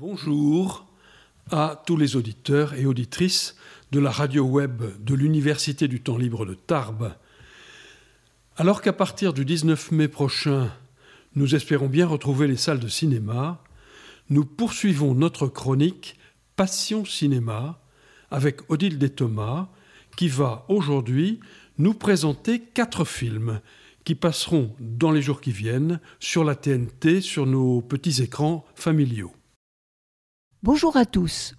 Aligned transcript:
Bonjour 0.00 0.86
à 1.50 1.82
tous 1.86 1.98
les 1.98 2.16
auditeurs 2.16 2.72
et 2.72 2.86
auditrices 2.86 3.54
de 3.92 4.00
la 4.00 4.10
radio 4.10 4.44
web 4.46 4.82
de 4.98 5.14
l'Université 5.14 5.88
du 5.88 6.00
temps 6.00 6.16
libre 6.16 6.46
de 6.46 6.54
Tarbes. 6.54 7.14
Alors 8.56 8.80
qu'à 8.80 8.94
partir 8.94 9.34
du 9.34 9.44
19 9.44 9.92
mai 9.92 10.08
prochain, 10.08 10.72
nous 11.34 11.54
espérons 11.54 11.88
bien 11.88 12.06
retrouver 12.06 12.48
les 12.48 12.56
salles 12.56 12.80
de 12.80 12.88
cinéma, 12.88 13.62
nous 14.30 14.46
poursuivons 14.46 15.14
notre 15.14 15.48
chronique 15.48 16.16
Passion 16.56 17.04
Cinéma 17.04 17.78
avec 18.30 18.70
Odile 18.70 18.98
Thomas 19.10 19.68
qui 20.16 20.28
va 20.28 20.64
aujourd'hui 20.68 21.40
nous 21.76 21.92
présenter 21.92 22.60
quatre 22.60 23.04
films 23.04 23.60
qui 24.04 24.14
passeront 24.14 24.74
dans 24.80 25.10
les 25.10 25.20
jours 25.20 25.42
qui 25.42 25.52
viennent 25.52 26.00
sur 26.20 26.42
la 26.42 26.54
TNT, 26.54 27.20
sur 27.20 27.44
nos 27.44 27.82
petits 27.82 28.22
écrans 28.22 28.64
familiaux. 28.74 29.34
Bonjour 30.62 30.98
à 30.98 31.06
tous. 31.06 31.54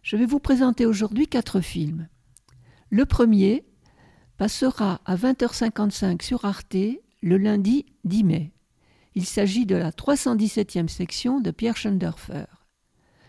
Je 0.00 0.16
vais 0.16 0.24
vous 0.24 0.38
présenter 0.38 0.86
aujourd'hui 0.86 1.26
quatre 1.26 1.60
films. 1.60 2.08
Le 2.88 3.04
premier 3.04 3.66
passera 4.38 5.02
à 5.04 5.14
20h55 5.14 6.22
sur 6.22 6.46
Arte 6.46 6.74
le 7.20 7.36
lundi 7.36 7.84
10 8.04 8.24
mai. 8.24 8.52
Il 9.14 9.26
s'agit 9.26 9.66
de 9.66 9.76
la 9.76 9.90
317e 9.90 10.88
section 10.88 11.38
de 11.38 11.50
Pierre 11.50 11.76
Schoendorfer. 11.76 12.46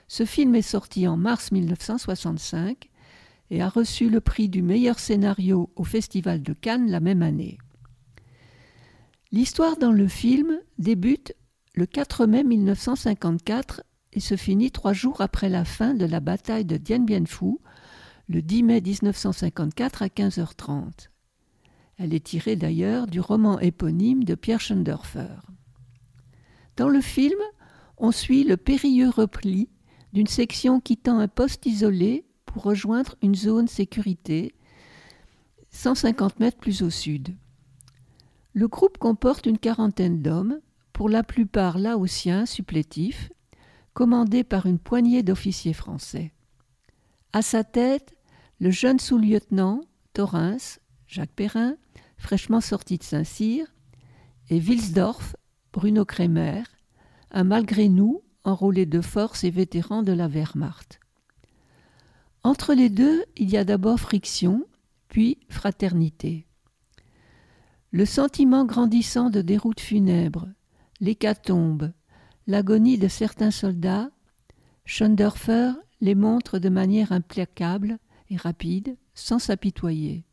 Ce 0.07 0.23
film 0.23 0.55
est 0.55 0.61
sorti 0.61 1.09
en 1.09 1.17
mars 1.17 1.51
1965 1.51 2.89
et 3.49 3.61
a 3.61 3.67
reçu 3.67 4.09
le 4.09 4.21
prix 4.21 4.47
du 4.47 4.61
meilleur 4.61 4.99
scénario 4.99 5.73
au 5.75 5.83
Festival 5.83 6.41
de 6.41 6.53
Cannes 6.53 6.89
la 6.89 7.01
même 7.01 7.21
année. 7.21 7.57
L'histoire 9.33 9.75
dans 9.75 9.91
le 9.91 10.07
film 10.07 10.57
débute 10.77 11.35
le 11.73 11.85
4 11.85 12.27
mai 12.27 12.45
1954 12.45 13.81
et 14.15 14.19
se 14.19 14.35
finit 14.35 14.71
trois 14.71 14.93
jours 14.93 15.21
après 15.21 15.49
la 15.49 15.65
fin 15.65 15.93
de 15.93 16.05
la 16.05 16.21
bataille 16.21 16.65
de 16.65 16.77
Dien 16.77 16.99
Bien 16.99 17.25
Phu, 17.25 17.57
le 18.27 18.41
10 18.41 18.63
mai 18.63 18.81
1954 18.81 20.01
à 20.01 20.07
15h30. 20.07 21.09
Elle 21.97 22.13
est 22.13 22.25
tirée 22.25 22.55
d'ailleurs 22.55 23.07
du 23.07 23.19
roman 23.19 23.59
éponyme 23.59 24.23
de 24.23 24.35
Pierre 24.35 24.61
Schoendorfer. 24.61 25.35
Dans 26.77 26.89
le 26.89 27.01
film, 27.01 27.39
on 27.97 28.11
suit 28.11 28.43
le 28.43 28.57
périlleux 28.57 29.09
repli 29.09 29.69
d'une 30.13 30.27
section 30.27 30.79
quittant 30.79 31.19
un 31.19 31.27
poste 31.27 31.65
isolé 31.65 32.25
pour 32.45 32.63
rejoindre 32.63 33.15
une 33.21 33.35
zone 33.35 33.67
sécurité 33.67 34.55
150 35.71 36.39
mètres 36.39 36.57
plus 36.57 36.83
au 36.83 36.89
sud. 36.89 37.35
Le 38.53 38.69
groupe 38.69 38.97
comporte 38.97 39.45
une 39.45 39.57
quarantaine 39.57 40.21
d'hommes, 40.21 40.61
pour 40.93 41.09
la 41.09 41.23
plupart 41.23 41.77
laotiens 41.77 42.45
supplétifs, 42.45 43.29
commandés 43.95 44.43
par 44.43 44.67
une 44.67 44.77
poignée 44.77 45.23
d'officiers 45.23 45.73
français. 45.73 46.33
À 47.33 47.41
sa 47.41 47.63
tête, 47.63 48.13
le 48.59 48.69
jeune 48.69 48.99
sous-lieutenant 48.99 49.81
Thorens, 50.13 50.79
Jacques 51.07 51.33
Perrin, 51.33 51.77
fraîchement 52.17 52.61
sorti 52.61 52.97
de 52.97 53.03
Saint-Cyr, 53.03 53.65
et 54.49 54.59
Wilsdorf, 54.59 55.35
Bruno 55.73 56.05
Kremer, 56.05 56.63
un 57.31 57.45
malgré 57.45 57.89
nous 57.89 58.21
enrôlé 58.43 58.85
de 58.85 59.01
force 59.01 59.43
et 59.43 59.49
vétéran 59.49 60.03
de 60.03 60.11
la 60.11 60.27
Wehrmacht. 60.27 60.99
Entre 62.43 62.73
les 62.73 62.89
deux, 62.89 63.23
il 63.37 63.49
y 63.49 63.57
a 63.57 63.63
d'abord 63.63 63.99
friction, 63.99 64.65
puis 65.07 65.39
fraternité. 65.49 66.45
Le 67.91 68.05
sentiment 68.05 68.65
grandissant 68.65 69.29
de 69.29 69.41
déroute 69.41 69.79
funèbre, 69.79 70.49
l'hécatombe, 70.99 71.91
l'agonie 72.47 72.97
de 72.97 73.07
certains 73.07 73.51
soldats, 73.51 74.09
Schoendorfer 74.85 75.71
les 76.01 76.15
montre 76.15 76.59
de 76.59 76.69
manière 76.69 77.11
implacable 77.11 77.97
et 78.29 78.37
rapide, 78.37 78.97
sans 79.13 79.39
s'apitoyer, 79.39 80.23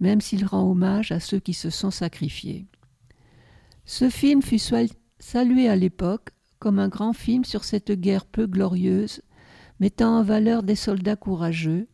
même 0.00 0.20
s'il 0.20 0.44
rend 0.44 0.68
hommage 0.70 1.12
à 1.12 1.20
ceux 1.20 1.38
qui 1.38 1.54
se 1.54 1.70
sont 1.70 1.90
sacrifiés. 1.90 2.66
Ce 3.86 4.10
film 4.10 4.42
fut 4.42 4.60
salué 5.18 5.68
à 5.68 5.76
l'époque 5.76 6.30
comme 6.58 6.78
un 6.78 6.88
grand 6.88 7.12
film 7.12 7.44
sur 7.44 7.64
cette 7.64 7.92
guerre 7.92 8.26
peu 8.26 8.46
glorieuse, 8.46 9.22
mettant 9.80 10.18
en 10.18 10.22
valeur 10.22 10.62
des 10.62 10.76
soldats 10.76 11.16
courageux, 11.16 11.88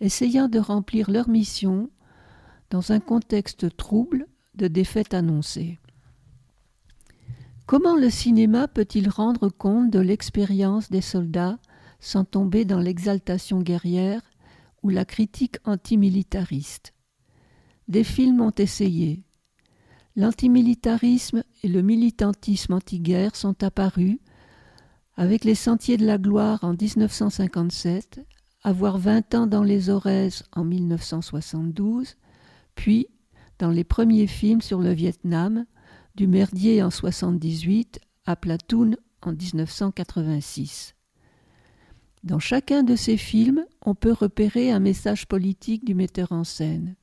essayant 0.00 0.48
de 0.48 0.58
remplir 0.58 1.10
leur 1.10 1.28
mission 1.28 1.90
dans 2.70 2.92
un 2.92 3.00
contexte 3.00 3.76
trouble 3.76 4.26
de 4.54 4.68
défaite 4.68 5.14
annoncée. 5.14 5.78
Comment 7.66 7.96
le 7.96 8.10
cinéma 8.10 8.68
peut-il 8.68 9.08
rendre 9.08 9.48
compte 9.48 9.90
de 9.90 9.98
l'expérience 9.98 10.90
des 10.90 11.00
soldats 11.00 11.58
sans 11.98 12.24
tomber 12.24 12.66
dans 12.66 12.78
l'exaltation 12.78 13.62
guerrière 13.62 14.20
ou 14.82 14.90
la 14.90 15.06
critique 15.06 15.56
antimilitariste? 15.64 16.92
Des 17.88 18.04
films 18.04 18.42
ont 18.42 18.52
essayé. 18.58 19.22
L'antimilitarisme 20.14 21.42
et 21.62 21.68
le 21.68 21.80
militantisme 21.80 22.74
anti-guerre 22.74 23.34
sont 23.34 23.62
apparus 23.64 24.18
avec 25.16 25.44
les 25.44 25.54
Sentiers 25.54 25.96
de 25.96 26.04
la 26.04 26.18
Gloire 26.18 26.62
en 26.64 26.74
1957, 26.74 28.20
avoir 28.62 28.98
20 28.98 29.34
ans 29.34 29.46
dans 29.46 29.62
les 29.62 29.88
Aurès 29.88 30.44
en 30.52 30.64
1972, 30.64 32.16
puis 32.74 33.08
dans 33.58 33.70
les 33.70 33.84
premiers 33.84 34.26
films 34.26 34.60
sur 34.60 34.80
le 34.80 34.92
Vietnam, 34.92 35.64
du 36.14 36.28
Merdier 36.28 36.82
en 36.82 36.90
78 36.90 37.98
à 38.24 38.36
Platoon 38.36 38.92
en 39.22 39.32
1986. 39.32 40.94
Dans 42.22 42.38
chacun 42.38 42.84
de 42.84 42.94
ces 42.94 43.16
films, 43.16 43.64
on 43.84 43.94
peut 43.94 44.12
repérer 44.12 44.70
un 44.70 44.78
message 44.78 45.26
politique 45.26 45.84
du 45.84 45.94
metteur 45.94 46.30
en 46.30 46.44
scène. 46.44 46.94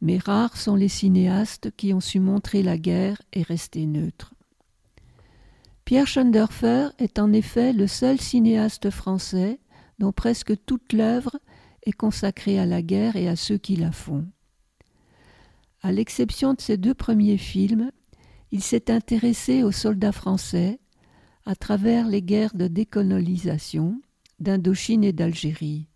Mais 0.00 0.16
rares 0.16 0.56
sont 0.56 0.74
les 0.74 0.88
cinéastes 0.88 1.70
qui 1.76 1.92
ont 1.92 2.00
su 2.00 2.18
montrer 2.18 2.62
la 2.62 2.78
guerre 2.78 3.20
et 3.32 3.42
rester 3.42 3.84
neutres. 3.84 4.32
Pierre 5.84 6.06
Schoendorfer 6.06 6.88
est 6.98 7.18
en 7.18 7.32
effet 7.32 7.72
le 7.72 7.86
seul 7.86 8.20
cinéaste 8.20 8.90
français 8.90 9.60
dont 9.98 10.12
presque 10.12 10.54
toute 10.64 10.92
l'œuvre 10.92 11.38
est 11.84 11.92
consacrée 11.92 12.58
à 12.58 12.66
la 12.66 12.80
guerre 12.80 13.16
et 13.16 13.28
à 13.28 13.36
ceux 13.36 13.58
qui 13.58 13.76
la 13.76 13.92
font. 13.92 14.26
À 15.82 15.92
l'exception 15.92 16.54
de 16.54 16.60
ses 16.60 16.76
deux 16.76 16.94
premiers 16.94 17.38
films, 17.38 17.90
il 18.50 18.62
s'est 18.62 18.90
intéressé 18.90 19.62
aux 19.62 19.72
soldats 19.72 20.12
français 20.12 20.78
à 21.44 21.54
travers 21.54 22.06
les 22.08 22.22
guerres 22.22 22.54
de 22.54 22.66
décolonisation 22.66 24.00
d'Indochine 24.40 25.04
et 25.04 25.12
d'Algérie. 25.12 25.86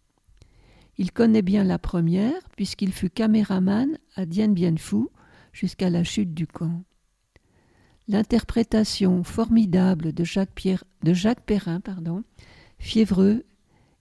Il 0.98 1.12
connaît 1.12 1.42
bien 1.42 1.64
la 1.64 1.78
première 1.78 2.40
puisqu'il 2.56 2.92
fut 2.92 3.10
caméraman 3.10 3.98
à 4.16 4.26
Dien 4.26 4.48
Bien 4.48 4.76
Phu 4.76 5.08
jusqu'à 5.52 5.90
la 5.90 6.04
chute 6.04 6.34
du 6.34 6.46
camp. 6.46 6.82
L'interprétation 8.08 9.22
formidable 9.22 10.12
de 10.12 10.24
Jacques, 10.24 10.54
Perrin, 11.46 11.80
fiévreux, 12.78 13.44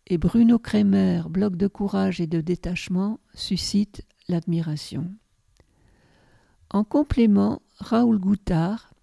et 0.07 0.17
Bruno 0.17 0.59
Kremer, 0.59 1.29
bloc 1.29 1.55
de 1.55 1.67
courage 1.67 2.19
et 2.19 2.27
de 2.27 2.41
détachement, 2.41 3.19
suscite 3.33 4.05
l'admiration. 4.27 5.13
En 6.69 6.83
complément, 6.83 7.61
Raoul 7.81 8.19
Goutard, 8.19 8.93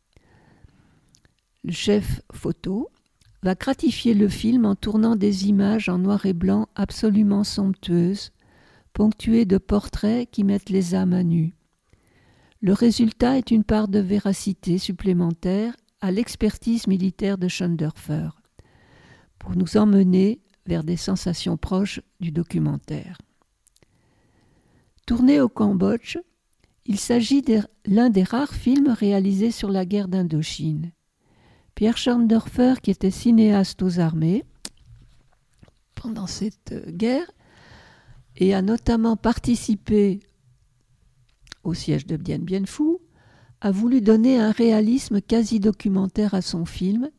le 1.65 1.73
chef 1.73 2.23
photo, 2.33 2.89
va 3.43 3.55
gratifier 3.55 4.15
le 4.15 4.29
film 4.29 4.65
en 4.65 4.75
tournant 4.75 5.17
des 5.17 5.49
images 5.49 5.89
en 5.89 5.99
noir 5.99 6.27
et 6.27 6.33
blanc 6.33 6.69
absolument 6.75 7.45
somptueuses, 7.45 8.33
ponctuées 8.93 9.45
de 9.45 9.59
portraits 9.59 10.29
qui 10.31 10.45
mettent 10.45 10.71
les 10.71 10.95
âmes 10.95 11.13
à 11.13 11.23
nu. 11.23 11.55
Le 12.61 12.73
résultat 12.73 13.39
est 13.39 13.51
une 13.51 13.65
part 13.65 13.89
de 13.89 13.99
véracité 13.99 14.79
supplémentaire 14.79 15.75
à 16.01 16.11
l'expertise 16.11 16.87
militaire 16.87 17.39
de 17.39 17.49
Schoendorfer, 17.49 18.31
pour 19.39 19.57
nous 19.57 19.77
emmener 19.77 20.41
vers 20.67 20.85
des 20.85 20.97
sensations 20.97 21.57
proches 21.57 22.01
du 22.21 22.31
documentaire. 22.31 23.19
Tourné 25.07 25.41
au 25.41 25.49
Cambodge, 25.49 26.19
il 26.89 26.99
s'agit 26.99 27.43
de 27.43 27.61
l'un 27.85 28.09
des 28.09 28.23
rares 28.23 28.55
films 28.55 28.89
réalisés 28.89 29.51
sur 29.51 29.69
la 29.69 29.85
guerre 29.85 30.09
d'Indochine. 30.09 30.91
Pierre 31.75 31.99
Schandorfer, 31.99 32.75
qui 32.83 32.91
était 32.91 33.11
cinéaste 33.11 33.83
aux 33.83 34.01
armées 34.01 34.45
pendant 35.95 36.27
cette 36.27 36.75
guerre, 36.89 37.31
et 38.37 38.55
a 38.55 38.63
notamment 38.63 39.17
participé 39.17 40.21
au 41.63 41.75
siège 41.75 42.07
de 42.07 42.17
Bien 42.17 42.39
Bien 42.39 42.65
Phu, 42.65 42.97
a 43.61 43.71
voulu 43.71 44.01
donner 44.01 44.39
un 44.39 44.51
réalisme 44.51 45.21
quasi 45.21 45.61
documentaire 45.61 46.33
à 46.33 46.41
son 46.41 46.65
film, 46.65 47.11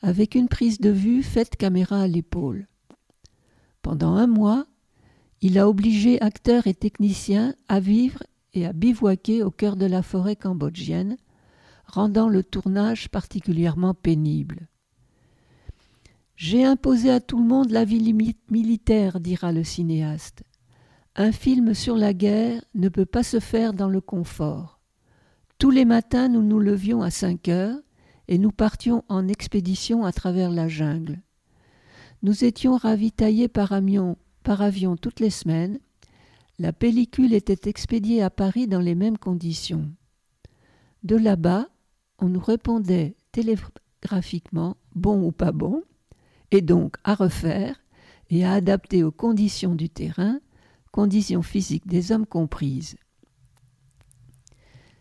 avec 0.00 0.34
une 0.34 0.48
prise 0.48 0.80
de 0.80 0.90
vue 0.90 1.22
faite 1.22 1.54
caméra 1.56 2.02
à 2.02 2.06
l'épaule. 2.08 2.66
Pendant 3.82 4.14
un 4.14 4.26
mois, 4.26 4.66
il 5.42 5.58
a 5.58 5.68
obligé 5.68 6.20
acteurs 6.20 6.66
et 6.66 6.74
techniciens 6.74 7.54
à 7.68 7.78
vivre 7.78 8.22
et 8.54 8.66
à 8.66 8.72
bivouaquer 8.72 9.42
au 9.42 9.50
cœur 9.50 9.76
de 9.76 9.86
la 9.86 10.02
forêt 10.02 10.36
cambodgienne, 10.36 11.16
rendant 11.86 12.28
le 12.28 12.42
tournage 12.42 13.08
particulièrement 13.08 13.94
pénible. 13.94 14.68
J'ai 16.36 16.64
imposé 16.64 17.10
à 17.10 17.20
tout 17.20 17.38
le 17.38 17.46
monde 17.46 17.70
la 17.70 17.84
vie 17.84 18.12
militaire, 18.50 19.20
dira 19.20 19.52
le 19.52 19.64
cinéaste. 19.64 20.42
Un 21.14 21.30
film 21.30 21.74
sur 21.74 21.96
la 21.96 22.14
guerre 22.14 22.64
ne 22.74 22.88
peut 22.88 23.06
pas 23.06 23.22
se 23.22 23.38
faire 23.38 23.74
dans 23.74 23.88
le 23.88 24.00
confort. 24.00 24.80
Tous 25.58 25.70
les 25.70 25.84
matins, 25.84 26.28
nous 26.28 26.42
nous 26.42 26.58
levions 26.58 27.02
à 27.02 27.10
5 27.10 27.48
heures 27.48 27.78
et 28.28 28.38
nous 28.38 28.50
partions 28.50 29.04
en 29.08 29.28
expédition 29.28 30.04
à 30.04 30.12
travers 30.12 30.50
la 30.50 30.68
jungle. 30.68 31.20
Nous 32.22 32.44
étions 32.44 32.76
ravitaillés 32.76 33.48
par 33.48 33.72
avion, 33.72 34.16
par 34.42 34.62
avion 34.62 34.96
toutes 34.96 35.20
les 35.20 35.30
semaines. 35.30 35.78
La 36.58 36.72
pellicule 36.72 37.34
était 37.34 37.68
expédiée 37.68 38.22
à 38.22 38.30
Paris 38.30 38.66
dans 38.66 38.80
les 38.80 38.94
mêmes 38.94 39.18
conditions. 39.18 39.90
De 41.02 41.16
là-bas, 41.16 41.68
on 42.18 42.28
nous 42.28 42.40
répondait 42.40 43.16
télégraphiquement, 43.32 44.76
bon 44.94 45.22
ou 45.22 45.32
pas 45.32 45.52
bon, 45.52 45.82
et 46.50 46.60
donc 46.60 46.96
à 47.04 47.14
refaire 47.14 47.82
et 48.30 48.44
à 48.44 48.52
adapter 48.52 49.02
aux 49.02 49.10
conditions 49.10 49.74
du 49.74 49.88
terrain 49.88 50.38
conditions 50.92 51.42
physiques 51.42 51.86
des 51.86 52.12
hommes 52.12 52.26
comprises. 52.26 52.96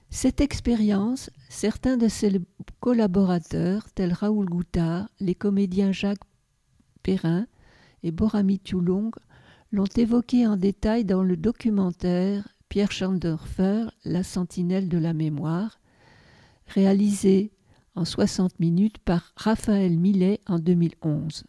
Cette 0.10 0.42
expérience, 0.42 1.30
certains 1.50 1.98
de 1.98 2.08
ses 2.08 2.42
collaborateurs, 2.80 3.90
tels 3.94 4.14
Raoul 4.14 4.46
Goutard, 4.46 5.10
les 5.20 5.36
comédiens 5.36 5.92
Jacques 5.92 6.24
Perrin 7.04 7.46
et 8.04 8.12
Borami 8.12 8.60
Toulong, 8.60 9.12
l'ont 9.72 9.86
évoqué 9.86 10.46
en 10.46 10.58
détail 10.58 11.06
dans 11.06 11.24
le 11.24 11.38
documentaire 11.38 12.48
Pierre 12.70 12.92
Schandorfer, 12.92 13.88
La 14.06 14.24
sentinelle 14.24 14.90
de 14.90 14.98
la 14.98 15.14
mémoire, 15.14 15.80
réalisé 16.68 17.52
en 17.96 18.06
60 18.06 18.60
minutes 18.60 18.98
par 19.00 19.34
Raphaël 19.36 19.98
Millet 19.98 20.40
en 20.48 20.60
2011. 20.60 21.44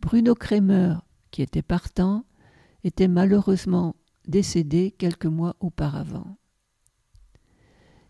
Bruno 0.00 0.34
Kremer, 0.34 0.96
qui 1.30 1.42
était 1.42 1.62
partant, 1.62 2.24
était 2.84 3.08
malheureusement 3.08 3.96
décédé 4.26 4.94
quelques 4.96 5.26
mois 5.26 5.56
auparavant. 5.60 6.36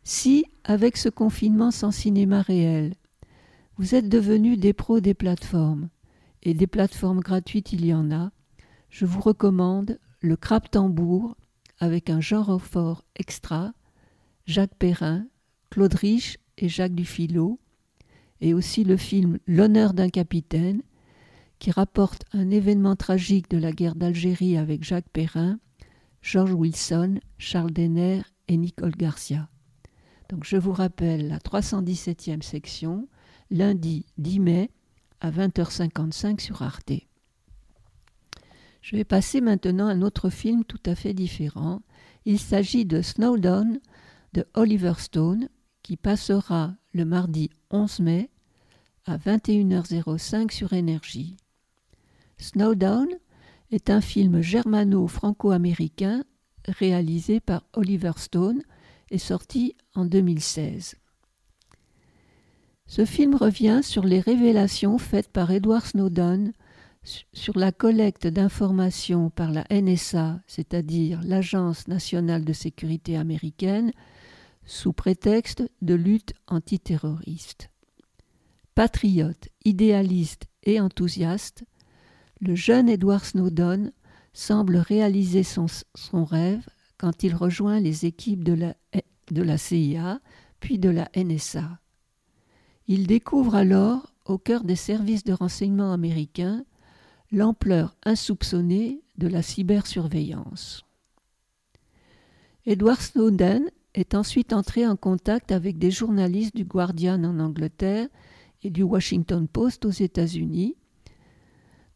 Si, 0.05 0.44
avec 0.64 0.96
ce 0.96 1.08
confinement 1.08 1.70
sans 1.70 1.90
cinéma 1.90 2.43
réel, 2.43 2.94
vous 3.76 3.94
êtes 3.94 4.08
devenus 4.08 4.58
des 4.58 4.73
pros 4.73 5.00
des 5.00 5.14
plateformes, 5.14 5.88
et 6.43 6.55
des 6.55 6.67
plateformes 6.67 7.20
gratuites 7.20 7.73
il 7.73 7.85
y 7.85 7.93
en 7.93 8.11
a, 8.11 8.31
je 8.90 9.06
vous 9.06 9.20
recommande 9.20 9.99
le 10.20 10.37
Crap 10.37 10.70
Tambour 10.70 11.37
avec 11.79 12.11
un 12.11 12.20
genre 12.20 12.61
fort 12.61 13.05
extra, 13.17 13.73
Jacques 14.46 14.76
Perrin, 14.79 15.26
Claude 15.70 15.94
Rich 15.94 16.38
et 16.56 16.69
Jacques 16.69 16.94
Dufilot, 16.94 17.61
et 18.40 18.55
aussi 18.55 18.85
le 18.85 18.96
film 18.96 19.38
L'honneur 19.46 19.94
d'un 19.94 20.08
capitaine 20.08 20.82
qui 21.58 21.70
rapporte 21.70 22.25
un 22.32 22.50
événement 22.50 22.96
tragique 22.96 23.50
de 23.50 23.58
la 23.58 23.73
guerre 23.73 23.94
d'Algérie 23.94 24.56
avec 24.56 24.85
Jacques 24.85 25.08
Perrin, 25.12 25.58
George 26.23 26.52
Wilson, 26.52 27.20
Charles 27.38 27.73
Denner 27.73 28.23
et 28.49 28.56
Nicole 28.56 28.96
Garcia. 28.96 29.49
Donc 30.29 30.44
je 30.44 30.56
vous 30.56 30.73
rappelle 30.73 31.29
la 31.29 31.38
317e 31.38 32.43
section, 32.43 33.08
lundi 33.50 34.05
10 34.19 34.40
mai 34.40 34.70
à 35.20 35.31
20h55 35.31 36.40
sur 36.40 36.62
Arte. 36.62 36.93
Je 38.90 38.96
vais 38.96 39.05
passer 39.05 39.43
maintenant 39.43 39.88
à 39.88 39.93
un 39.93 40.00
autre 40.00 40.31
film 40.31 40.64
tout 40.64 40.81
à 40.87 40.94
fait 40.94 41.12
différent. 41.12 41.82
Il 42.25 42.38
s'agit 42.38 42.87
de 42.87 43.02
Snowdon 43.02 43.81
de 44.32 44.46
Oliver 44.55 44.94
Stone 44.96 45.50
qui 45.82 45.99
passera 45.99 46.75
le 46.94 47.05
mardi 47.05 47.50
11 47.70 48.00
mai 48.00 48.31
à 49.05 49.19
21h05 49.19 50.50
sur 50.50 50.73
Énergie. 50.73 51.37
Snowdown 52.38 53.08
est 53.73 53.90
un 53.90 54.00
film 54.00 54.40
germano-franco-américain 54.40 56.25
réalisé 56.67 57.40
par 57.40 57.64
Oliver 57.75 58.12
Stone 58.17 58.62
et 59.11 59.19
sorti 59.19 59.76
en 59.96 60.06
2016. 60.06 60.96
Ce 62.87 63.05
film 63.05 63.35
revient 63.35 63.81
sur 63.82 64.06
les 64.06 64.20
révélations 64.20 64.96
faites 64.96 65.29
par 65.29 65.50
Edward 65.50 65.85
Snowden 65.85 66.55
sur 67.03 67.59
la 67.59 67.73
collecte 67.73 68.27
d'informations 68.27 69.31
par 69.31 69.50
la 69.50 69.65
NSA, 69.71 70.41
c'est-à-dire 70.47 71.21
l'Agence 71.23 71.89
nationale 71.89 72.45
de 72.45 72.53
sécurité 72.53 73.17
américaine, 73.17 73.93
sous 74.65 74.93
prétexte 74.93 75.62
de 75.81 75.95
lutte 75.95 76.35
antiterroriste. 76.47 77.71
Patriote, 78.75 79.49
idéaliste 79.65 80.45
et 80.65 80.81
enthousiaste, 80.81 81.65
le 82.41 82.55
jeune 82.55 82.89
Edward 82.89 83.25
Snowden 83.25 83.93
semble 84.33 84.77
réaliser 84.77 85.43
son, 85.43 85.67
rêve 86.25 86.65
quand 86.97 87.25
il 87.25 87.35
rejoint 87.35 87.81
les 87.81 88.06
équipes 88.06 88.45
de 88.45 88.75
la, 89.43 89.59
CIA 89.59 90.21
puis 90.61 90.79
de 90.79 90.91
la 90.91 91.09
NSA. 91.17 91.81
Il 92.87 93.06
découvre 93.06 93.55
alors, 93.55 94.12
au 94.27 94.39
cœur 94.39 94.62
des 94.62 94.77
services 94.77 95.25
de 95.25 95.33
renseignement 95.33 95.93
américains, 95.93 96.65
l'ampleur 97.31 97.97
insoupçonnée 98.05 99.03
de 99.19 99.29
la 99.29 99.43
cybersurveillance. 99.43 100.85
Edward 102.65 103.01
Snowden 103.01 103.71
est 103.95 104.15
ensuite 104.15 104.53
entré 104.53 104.87
en 104.87 104.97
contact 104.97 105.53
avec 105.53 105.79
des 105.79 105.91
journalistes 105.91 106.55
du 106.55 106.65
Guardian 106.65 107.23
en 107.25 107.41
Angleterre 107.41 108.09
et 108.63 108.71
du 108.71 108.83
Washington 108.83 109.47
Post 109.49 109.85
aux 109.85 109.91
États-Unis 109.91 110.77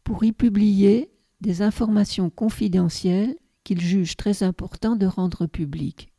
pour 0.03 0.23
y 0.23 0.31
publier 0.31 1.11
des 1.41 1.61
informations 1.61 2.29
confidentielles 2.29 3.35
qu'il 3.63 3.79
juge 3.79 4.17
très 4.17 4.43
important 4.43 4.95
de 4.95 5.05
rendre 5.05 5.45
publiques. 5.45 6.11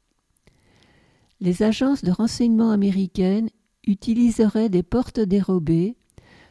Les 1.41 1.63
agences 1.63 2.03
de 2.03 2.11
renseignement 2.11 2.71
américaines 2.71 3.51
utiliseraient 3.87 4.69
des 4.69 4.83
portes 4.83 5.21
dérobées 5.21 5.97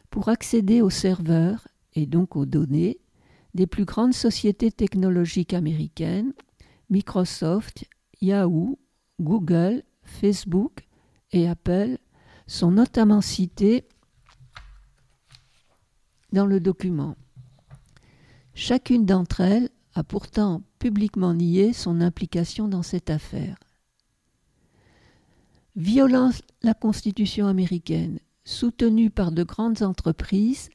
pour 0.09 0.29
accéder 0.29 0.81
aux 0.81 0.91
serveurs 0.91 1.67
et 1.93 2.05
donc 2.05 2.35
aux 2.35 2.45
données 2.45 2.99
des 3.53 3.67
plus 3.67 3.85
grandes 3.85 4.13
sociétés 4.13 4.71
technologiques 4.71 5.53
américaines, 5.53 6.33
Microsoft, 6.89 7.85
Yahoo, 8.21 8.79
Google, 9.19 9.83
Facebook 10.03 10.87
et 11.31 11.47
Apple 11.47 11.97
sont 12.47 12.71
notamment 12.71 13.21
cités 13.21 13.87
dans 16.31 16.45
le 16.45 16.59
document. 16.59 17.15
Chacune 18.55 19.05
d'entre 19.05 19.41
elles 19.41 19.69
a 19.95 20.03
pourtant 20.03 20.63
publiquement 20.79 21.33
nié 21.33 21.73
son 21.73 22.01
implication 22.01 22.67
dans 22.67 22.83
cette 22.83 23.09
affaire. 23.09 23.57
Violant 25.75 26.31
la 26.61 26.73
Constitution 26.73 27.47
américaine, 27.47 28.19
soutenue 28.43 29.09
par 29.09 29.31
de 29.31 29.43
grandes 29.43 29.81
entreprises, 29.81 30.69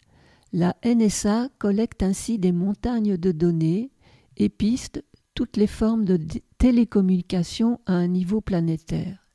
la 0.52 0.76
NSA 0.84 1.48
collecte 1.58 2.02
ainsi 2.02 2.38
des 2.38 2.52
montagnes 2.52 3.16
de 3.16 3.32
données 3.32 3.90
et 4.36 4.48
piste 4.48 5.04
toutes 5.34 5.56
les 5.56 5.66
formes 5.66 6.04
de 6.04 6.18
télécommunication 6.58 7.80
à 7.86 7.92
un 7.92 8.08
niveau 8.08 8.40
planétaire. 8.40 9.28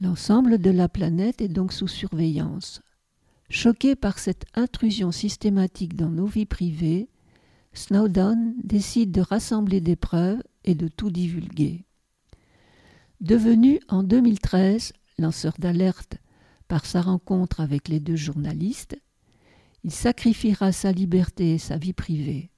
L'ensemble 0.00 0.58
de 0.58 0.70
la 0.70 0.88
planète 0.88 1.40
est 1.40 1.48
donc 1.48 1.72
sous 1.72 1.88
surveillance. 1.88 2.80
Choqué 3.50 3.96
par 3.96 4.18
cette 4.18 4.46
intrusion 4.54 5.10
systématique 5.10 5.96
dans 5.96 6.10
nos 6.10 6.26
vies 6.26 6.46
privées, 6.46 7.08
Snowden 7.72 8.54
décide 8.62 9.10
de 9.10 9.20
rassembler 9.20 9.80
des 9.80 9.96
preuves 9.96 10.42
et 10.64 10.74
de 10.74 10.88
tout 10.88 11.10
divulguer. 11.10 11.84
Devenu 13.20 13.80
en 13.88 14.02
2013 14.02 14.92
lanceur 15.18 15.54
d'alerte 15.58 16.18
par 16.68 16.86
sa 16.86 17.00
rencontre 17.00 17.60
avec 17.60 17.88
les 17.88 17.98
deux 17.98 18.16
journalistes, 18.16 18.96
il 19.84 19.90
sacrifiera 19.90 20.72
sa 20.72 20.92
liberté 20.92 21.54
et 21.54 21.58
sa 21.58 21.76
vie 21.76 21.92
privée. 21.92 22.50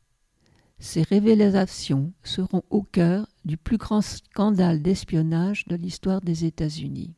Ces 0.79 1.03
révélations 1.03 2.12
seront 2.25 2.62
au 2.71 2.83
cœur 2.83 3.27
du 3.45 3.57
plus 3.57 3.77
grand 3.77 4.00
scandale 4.00 4.83
d'espionnage 4.83 5.67
de 5.67 5.77
l'histoire 5.77 6.21
des 6.23 6.45
États-Unis. 6.45 7.15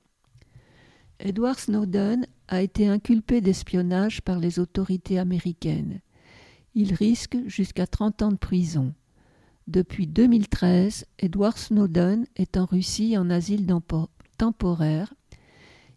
Edward 1.20 1.58
Snowden 1.58 2.26
a 2.48 2.62
été 2.62 2.88
inculpé 2.88 3.40
d'espionnage 3.40 4.22
par 4.22 4.40
les 4.40 4.58
autorités 4.58 5.18
américaines 5.18 6.00
il 6.74 6.94
risque 6.94 7.36
jusqu'à 7.46 7.86
30 7.86 8.22
ans 8.22 8.32
de 8.32 8.36
prison. 8.36 8.94
Depuis 9.66 10.06
2013, 10.06 11.06
Edward 11.18 11.56
Snowden 11.56 12.26
est 12.36 12.56
en 12.56 12.64
Russie 12.64 13.16
en 13.16 13.30
asile 13.30 13.66
temporaire. 14.38 15.12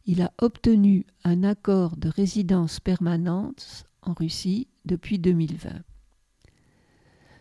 Il 0.06 0.22
a 0.22 0.32
obtenu 0.40 1.06
un 1.24 1.44
accord 1.44 1.98
de 1.98 2.10
résidence 2.10 2.80
permanente 2.80 3.86
en 4.06 4.14
Russie 4.14 4.68
depuis 4.86 5.20
2020. 5.20 5.82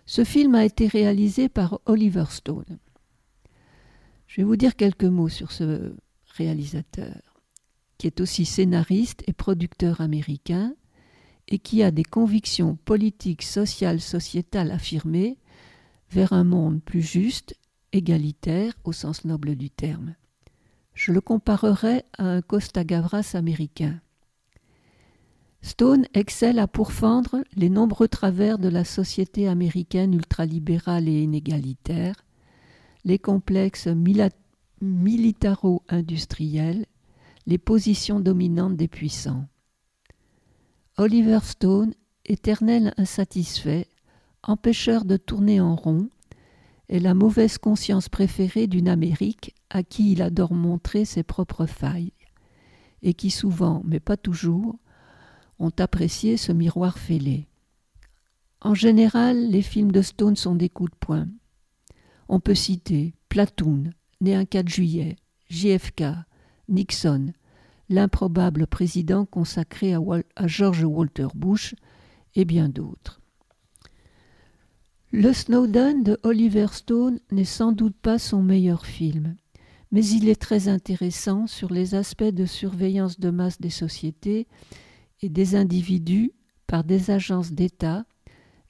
Ce 0.06 0.24
film 0.24 0.54
a 0.54 0.64
été 0.64 0.86
réalisé 0.86 1.48
par 1.48 1.80
Oliver 1.86 2.24
Stone. 2.28 2.78
Je 4.26 4.40
vais 4.40 4.44
vous 4.44 4.56
dire 4.56 4.76
quelques 4.76 5.04
mots 5.04 5.28
sur 5.28 5.52
ce 5.52 5.94
réalisateur, 6.36 7.20
qui 7.98 8.06
est 8.06 8.20
aussi 8.20 8.44
scénariste 8.44 9.22
et 9.26 9.32
producteur 9.32 10.00
américain, 10.00 10.74
et 11.48 11.58
qui 11.58 11.82
a 11.82 11.90
des 11.90 12.04
convictions 12.04 12.76
politiques, 12.76 13.42
sociales, 13.42 14.00
sociétales 14.00 14.70
affirmées 14.70 15.38
vers 16.10 16.32
un 16.32 16.44
monde 16.44 16.82
plus 16.82 17.02
juste, 17.02 17.56
égalitaire 17.92 18.72
au 18.84 18.92
sens 18.92 19.24
noble 19.24 19.56
du 19.56 19.70
terme. 19.70 20.14
Je 20.94 21.12
le 21.12 21.20
comparerai 21.20 22.04
à 22.18 22.24
un 22.24 22.42
Costa 22.42 22.84
Gavras 22.84 23.32
américain. 23.34 24.00
Stone 25.64 26.06
excelle 26.12 26.58
à 26.58 26.66
pourfendre 26.66 27.42
les 27.56 27.70
nombreux 27.70 28.06
travers 28.06 28.58
de 28.58 28.68
la 28.68 28.84
société 28.84 29.48
américaine 29.48 30.12
ultralibérale 30.12 31.08
et 31.08 31.22
inégalitaire, 31.22 32.16
les 33.06 33.18
complexes 33.18 33.88
militaro-industriels, 34.82 36.84
les 37.46 37.56
positions 37.56 38.20
dominantes 38.20 38.76
des 38.76 38.88
puissants. 38.88 39.46
Oliver 40.98 41.38
Stone, 41.42 41.94
éternel 42.26 42.92
insatisfait, 42.98 43.88
empêcheur 44.42 45.06
de 45.06 45.16
tourner 45.16 45.62
en 45.62 45.76
rond, 45.76 46.10
est 46.90 47.00
la 47.00 47.14
mauvaise 47.14 47.56
conscience 47.56 48.10
préférée 48.10 48.66
d'une 48.66 48.88
Amérique 48.88 49.54
à 49.70 49.82
qui 49.82 50.12
il 50.12 50.20
adore 50.20 50.52
montrer 50.52 51.06
ses 51.06 51.22
propres 51.22 51.64
failles, 51.64 52.12
et 53.00 53.14
qui 53.14 53.30
souvent, 53.30 53.80
mais 53.86 54.00
pas 54.00 54.18
toujours, 54.18 54.76
ont 55.58 55.72
apprécié 55.78 56.36
ce 56.36 56.52
miroir 56.52 56.98
fêlé. 56.98 57.46
En 58.60 58.74
général, 58.74 59.50
les 59.50 59.62
films 59.62 59.92
de 59.92 60.02
Stone 60.02 60.36
sont 60.36 60.54
des 60.54 60.68
coups 60.68 60.90
de 60.90 60.96
poing. 60.96 61.28
On 62.28 62.40
peut 62.40 62.54
citer 62.54 63.14
Platoon, 63.28 63.90
né 64.20 64.34
un 64.34 64.46
4 64.46 64.68
juillet, 64.68 65.16
JFK, 65.50 66.04
Nixon, 66.68 67.32
l'improbable 67.88 68.66
président 68.66 69.26
consacré 69.26 69.94
à, 69.94 70.46
George 70.46 70.84
Walter 70.84 71.28
Bush 71.34 71.74
et 72.34 72.44
bien 72.44 72.68
d'autres. 72.68 73.20
Le 75.12 75.32
Snowden 75.32 76.02
de 76.02 76.18
Oliver 76.22 76.66
Stone 76.72 77.20
n'est 77.30 77.44
sans 77.44 77.72
doute 77.72 77.96
pas 77.96 78.18
son 78.18 78.42
meilleur 78.42 78.86
film, 78.86 79.36
mais 79.92 80.04
il 80.04 80.28
est 80.28 80.40
très 80.40 80.68
intéressant 80.68 81.46
sur 81.46 81.72
les 81.72 81.94
aspects 81.94 82.24
de 82.24 82.46
surveillance 82.46 83.20
de 83.20 83.30
masse 83.30 83.60
des 83.60 83.70
sociétés 83.70 84.48
et 85.24 85.30
des 85.30 85.56
individus 85.56 86.32
par 86.66 86.84
des 86.84 87.10
agences 87.10 87.52
d'État 87.52 88.04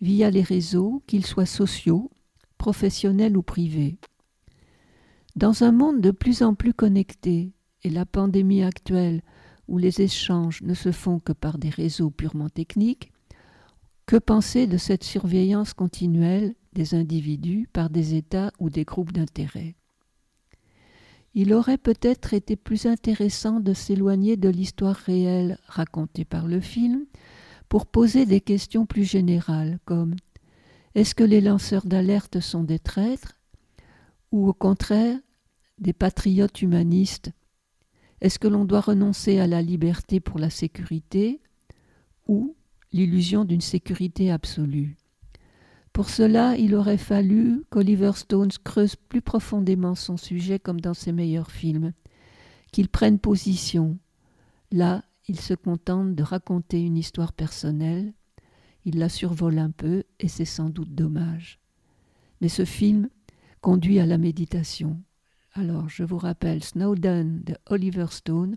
via 0.01 0.31
les 0.31 0.43
réseaux, 0.43 1.03
qu'ils 1.09 1.27
soient 1.27 1.47
sociaux, 1.47 2.13
professionnels 2.59 3.37
ou 3.37 3.43
privés. 3.43 3.99
Dans 5.35 5.65
un 5.65 5.73
monde 5.73 6.01
de 6.01 6.13
plus 6.13 6.43
en 6.43 6.55
plus 6.55 6.73
connecté, 6.73 7.53
et 7.83 7.91
la 7.91 8.07
pandémie 8.07 8.63
actuelle 8.63 9.21
où 9.67 9.79
les 9.79 10.01
échanges 10.01 10.63
ne 10.63 10.75
se 10.75 10.93
font 10.93 11.19
que 11.19 11.33
par 11.33 11.59
des 11.59 11.71
réseaux 11.71 12.11
purement 12.11 12.49
techniques, 12.49 13.11
que 14.07 14.17
penser 14.17 14.69
de 14.69 14.77
cette 14.77 15.03
surveillance 15.03 15.75
continuelle 15.75 16.55
des 16.73 16.95
individus 16.95 17.69
par 17.73 17.91
des 17.91 18.15
États 18.15 18.53
ou 18.61 18.71
des 18.71 18.85
groupes 18.85 19.13
d'intérêt? 19.13 19.75
Il 21.35 21.53
aurait 21.53 21.79
peut-être 21.79 22.33
été 22.33 22.55
plus 22.57 22.87
intéressant 22.87 23.59
de 23.59 23.75
s'éloigner 23.75 24.37
de 24.37 24.49
l'histoire 24.49 24.95
réelle 24.95 25.59
racontée 25.67 26.25
par 26.25 26.47
le 26.47 26.61
film 26.61 27.07
pour 27.69 27.87
poser 27.87 28.25
des 28.25 28.41
questions 28.41 28.87
plus 28.87 29.05
générales 29.05 29.79
comme 29.85 30.15
est-ce 30.95 31.17
que 31.17 31.25
les 31.25 31.41
lanceurs 31.41 31.87
d'alerte 31.87 32.41
sont 32.41 32.63
des 32.63 32.79
traîtres? 32.79 33.35
ou 34.31 34.49
au 34.49 34.53
contraire 34.53 35.19
des 35.79 35.93
patriotes 35.93 36.61
humanistes? 36.61 37.31
Est-ce 38.21 38.39
que 38.39 38.49
l'on 38.49 38.65
doit 38.65 38.81
renoncer 38.81 39.39
à 39.39 39.47
la 39.47 39.63
liberté 39.63 40.19
pour 40.19 40.41
la 40.41 40.51
sécurité 40.51 41.41
ou 42.27 42.57
l'illusion 42.93 43.45
d'une 43.45 43.61
sécurité 43.61 44.33
absolue? 44.33 44.97
Pour 45.95 46.11
cela, 46.11 46.57
il 46.57 46.75
aurait 46.75 46.99
fallu 46.99 47.65
qu'Oliver 47.71 48.11
Stone 48.17 48.51
creuse 48.65 48.97
plus 48.97 49.23
profondément 49.23 49.95
son 49.95 50.17
sujet 50.17 50.59
comme 50.59 50.81
dans 50.81 50.93
ses 50.93 51.13
meilleurs 51.13 51.53
films, 51.53 51.93
qu'il 52.73 52.89
prenne 52.89 53.21
position. 53.21 53.97
Là, 54.73 55.05
il 55.29 55.39
se 55.39 55.55
contente 55.55 56.17
de 56.17 56.23
raconter 56.25 56.83
une 56.83 56.97
histoire 56.97 57.33
personnelle, 57.33 58.13
il 58.85 58.99
la 58.99 59.09
survole 59.09 59.61
un 59.61 59.71
peu 59.71 60.03
et 60.19 60.27
c'est 60.27 60.45
sans 60.45 60.69
doute 60.69 60.93
dommage. 60.97 61.61
Mais 62.41 62.49
ce 62.49 62.65
film 62.65 63.09
conduit 63.61 64.01
à 64.01 64.07
la 64.07 64.19
méditation. 64.19 65.01
Alors, 65.53 65.89
je 65.89 66.03
vous 66.03 66.19
rappelle 66.19 66.65
Snowden 66.65 67.45
de 67.45 67.55
Oliver 67.67 68.07
Stone, 68.11 68.57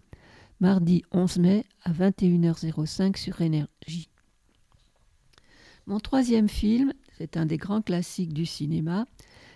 mardi 0.59 1.03
11 1.11 1.37
mai 1.37 1.65
à 1.83 1.91
21h05 1.91 3.15
sur 3.15 3.41
Énergie. 3.41 4.09
Mon 5.85 5.99
troisième 5.99 6.49
film, 6.49 6.93
c'est 7.17 7.35
un 7.35 7.47
des 7.47 7.57
grands 7.57 7.81
classiques 7.81 8.33
du 8.33 8.45
cinéma, 8.45 9.07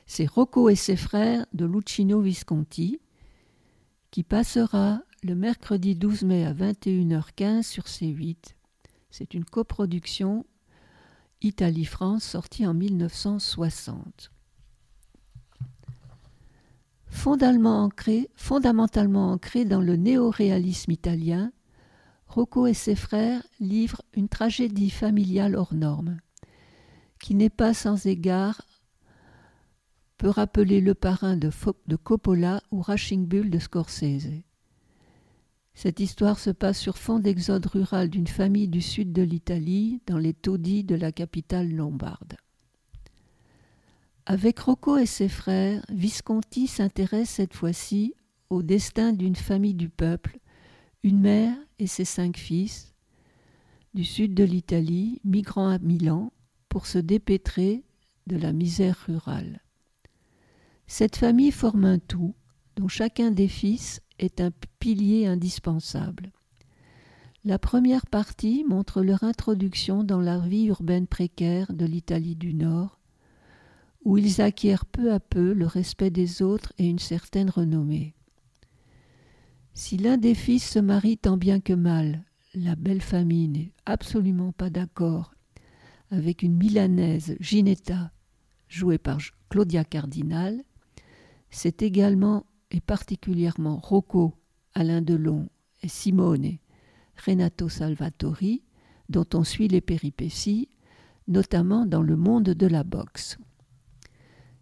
c'est 0.07 0.25
Rocco 0.25 0.67
et 0.69 0.75
ses 0.75 0.95
frères 0.95 1.45
de 1.53 1.65
Luchino 1.65 2.19
Visconti, 2.19 2.99
qui 4.09 4.23
passera 4.23 5.01
le 5.21 5.35
mercredi 5.35 5.95
12 5.95 6.23
mai 6.23 6.45
à 6.45 6.53
21h15 6.53 7.61
sur 7.61 7.83
C8. 7.83 8.55
C'est 9.11 9.35
une 9.35 9.45
coproduction 9.45 10.45
Italie-France 11.41 12.23
sortie 12.23 12.65
en 12.65 12.73
1960. 12.73 14.31
Fondamentalement 17.05 17.83
ancré, 17.83 18.29
fondamentalement 18.35 19.31
ancré 19.31 19.65
dans 19.65 19.81
le 19.81 19.97
néoréalisme 19.97 20.91
italien, 20.91 21.51
Rocco 22.25 22.65
et 22.65 22.73
ses 22.73 22.95
frères 22.95 23.43
livrent 23.59 24.01
une 24.15 24.29
tragédie 24.29 24.89
familiale 24.89 25.55
hors 25.55 25.75
norme, 25.75 26.17
qui 27.21 27.35
n'est 27.35 27.49
pas 27.49 27.73
sans 27.73 28.05
égard 28.05 28.61
peut 30.17 30.29
rappeler 30.29 30.81
le 30.81 30.93
parrain 30.93 31.37
de, 31.37 31.49
Coppola 31.95 32.61
ou 32.71 32.81
Rushing 32.81 33.25
Bull 33.25 33.49
de 33.49 33.59
Scorsese. 33.59 34.43
Cette 35.73 35.99
histoire 35.99 36.37
se 36.37 36.49
passe 36.49 36.79
sur 36.79 36.97
fond 36.97 37.19
d'exode 37.19 37.65
rural 37.65 38.09
d'une 38.09 38.27
famille 38.27 38.67
du 38.67 38.81
sud 38.81 39.13
de 39.13 39.21
l'Italie, 39.21 40.01
dans 40.05 40.17
les 40.17 40.33
taudis 40.33 40.83
de 40.83 40.95
la 40.95 41.11
capitale 41.11 41.71
lombarde. 41.71 42.35
Avec 44.25 44.59
Rocco 44.59 44.97
et 44.97 45.05
ses 45.05 45.29
frères, 45.29 45.83
Visconti 45.89 46.67
s'intéresse 46.67 47.29
cette 47.29 47.55
fois-ci 47.55 48.13
au 48.49 48.61
destin 48.61 49.13
d'une 49.13 49.35
famille 49.35 49.73
du 49.73 49.89
peuple, 49.89 50.39
une 51.03 51.21
mère 51.21 51.55
et 51.79 51.87
ses 51.87 52.05
cinq 52.05 52.37
fils, 52.37 52.93
du 53.93 54.03
sud 54.03 54.35
de 54.35 54.43
l'Italie, 54.43 55.19
migrant 55.23 55.69
à 55.69 55.79
Milan, 55.79 56.31
pour 56.71 56.87
se 56.87 56.97
dépêtrer 56.97 57.83
de 58.27 58.37
la 58.37 58.53
misère 58.53 58.97
rurale. 59.05 59.59
Cette 60.87 61.17
famille 61.17 61.51
forme 61.51 61.83
un 61.83 61.99
tout, 61.99 62.33
dont 62.77 62.87
chacun 62.87 63.29
des 63.29 63.49
fils 63.49 64.01
est 64.19 64.39
un 64.39 64.51
pilier 64.79 65.27
indispensable. 65.27 66.31
La 67.43 67.59
première 67.59 68.05
partie 68.05 68.63
montre 68.63 69.01
leur 69.01 69.23
introduction 69.23 70.05
dans 70.05 70.21
la 70.21 70.39
vie 70.39 70.67
urbaine 70.67 71.07
précaire 71.07 71.73
de 71.73 71.85
l'Italie 71.85 72.37
du 72.37 72.53
Nord, 72.53 73.01
où 74.05 74.17
ils 74.17 74.39
acquièrent 74.39 74.85
peu 74.85 75.11
à 75.11 75.19
peu 75.19 75.51
le 75.51 75.67
respect 75.67 76.09
des 76.09 76.41
autres 76.41 76.71
et 76.77 76.87
une 76.87 76.99
certaine 76.99 77.49
renommée. 77.49 78.13
Si 79.73 79.97
l'un 79.97 80.15
des 80.15 80.35
fils 80.35 80.69
se 80.69 80.79
marie 80.79 81.17
tant 81.17 81.35
bien 81.35 81.59
que 81.59 81.73
mal, 81.73 82.23
la 82.53 82.77
belle 82.77 83.01
famille 83.01 83.49
n'est 83.49 83.73
absolument 83.85 84.53
pas 84.53 84.69
d'accord 84.69 85.33
avec 86.11 86.43
une 86.43 86.55
Milanaise, 86.55 87.35
Ginetta, 87.39 88.11
jouée 88.67 88.97
par 88.97 89.19
Claudia 89.49 89.83
Cardinal, 89.83 90.61
c'est 91.49 91.81
également 91.81 92.45
et 92.69 92.81
particulièrement 92.81 93.77
Rocco, 93.77 94.33
Alain 94.73 95.01
Delon 95.01 95.49
et 95.81 95.87
Simone, 95.87 96.57
Renato 97.25 97.67
Salvatori, 97.67 98.63
dont 99.09 99.25
on 99.33 99.43
suit 99.43 99.67
les 99.67 99.81
péripéties, 99.81 100.69
notamment 101.27 101.85
dans 101.85 102.01
le 102.01 102.15
monde 102.15 102.49
de 102.49 102.67
la 102.67 102.83
boxe. 102.83 103.37